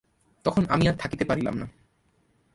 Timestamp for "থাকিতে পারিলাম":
0.99-1.55